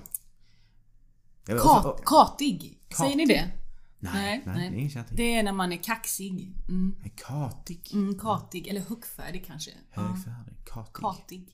[1.48, 2.80] Jag- Kat, katig.
[2.98, 3.52] Säger ni det?
[4.00, 5.06] Nej, Nej, nej, det är.
[5.18, 6.54] Det är när man är kaxig.
[6.70, 6.96] Mm.
[7.16, 7.90] Katig.
[7.94, 9.72] Mm, katig, eller högfärdig kanske.
[9.90, 10.56] Högfärdig.
[10.66, 10.94] Katig.
[10.94, 11.54] katig.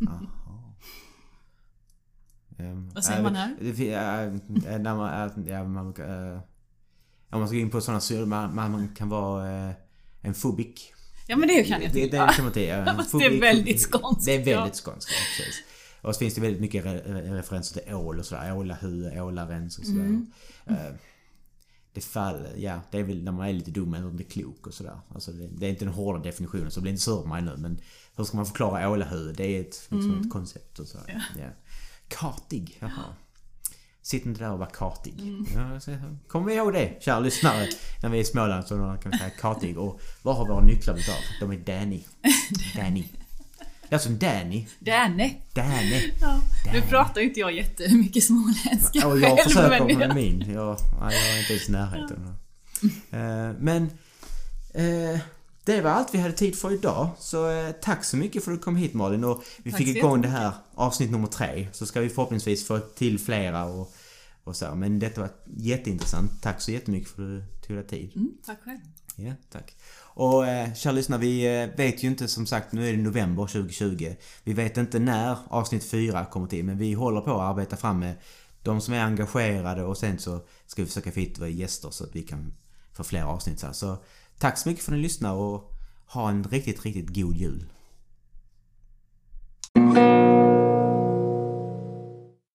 [2.58, 3.56] Ehm, Vad säger äh, man här?
[3.60, 6.40] det äh, äh, när man, äh, ja, man, äh,
[7.30, 9.74] om man ska gå in på sådana så man, man, kan vara äh,
[10.20, 10.94] en fobik.
[11.26, 12.26] Ja men det kan jag Det, tycka.
[12.26, 12.94] det kan man ja.
[12.96, 15.62] Fast det är väldigt skånskt, Det är väldigt skånskt, ja, precis.
[16.02, 18.56] Och så finns det väldigt mycket re, re, referenser till ål och sådär.
[18.56, 20.00] Ålahue, ålarens och sådär.
[20.00, 20.26] Mm.
[20.66, 20.92] Äh,
[21.94, 24.74] det faller, ja det är väl när man är lite dum eller inte klok och
[24.74, 25.00] sådär.
[25.14, 27.56] Alltså det, det är inte den hårda definitionen så bli inte sur på mig nu
[27.56, 27.78] men
[28.16, 29.32] hur ska man förklara ålahue?
[29.32, 30.20] Det är ett, liksom Mm.
[30.20, 31.24] ett koncept och sådär.
[31.38, 31.44] Ja.
[32.08, 33.04] Kartig, jaha.
[34.02, 35.20] Sitt inte där och var kartig.
[35.20, 35.46] Mm.
[35.54, 35.96] Ja, så,
[36.28, 37.68] kom ihåg det, kära lyssnare.
[38.02, 39.78] När vi är i Småland så kan vi säga kartig.
[39.78, 41.14] Och vad har våra nycklar utav?
[41.40, 42.04] De är Danny.
[42.76, 43.04] Danny.
[43.98, 44.66] Som Danny.
[44.78, 45.34] Däne.
[45.54, 46.12] Danny.
[46.20, 46.40] Ja.
[46.66, 46.86] Nu Däne.
[46.86, 50.52] pratar ju inte jag jättemycket småländska Och jag själv, försöker men med min.
[50.52, 52.36] Jag, jag är inte ens i närheten.
[53.10, 53.82] Eh, men
[54.74, 55.20] eh,
[55.64, 57.10] det var allt vi hade tid för idag.
[57.18, 59.24] Så eh, tack så mycket för att du kom hit Malin.
[59.24, 61.68] Och vi Tack fick igång det här avsnitt nummer tre.
[61.72, 63.94] Så ska vi förhoppningsvis få till flera och,
[64.44, 64.74] och så.
[64.74, 66.42] Men detta var jätteintressant.
[66.42, 68.12] Tack så jättemycket för att du tog dig tid.
[68.16, 68.78] Mm, tack själv.
[69.16, 69.74] Ja, tack.
[70.14, 73.46] Och eh, kära lyssnare, vi eh, vet ju inte som sagt, nu är det november
[73.46, 74.14] 2020.
[74.44, 77.98] Vi vet inte när avsnitt 4 kommer till, men vi håller på att arbeta fram
[77.98, 78.14] med
[78.62, 82.04] de som är engagerade och sen så ska vi försöka få hit våra gäster så
[82.04, 82.54] att vi kan
[82.92, 83.72] få fler avsnitt så här.
[83.72, 83.96] Så
[84.38, 85.72] tack så mycket för att ni lyssnar och
[86.06, 87.64] ha en riktigt, riktigt god jul.